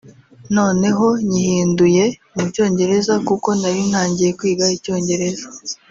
[0.55, 2.05] noneho nyihinduye
[2.35, 5.45] mu cyongereza kuko nari ntangiye kwiga icyongereza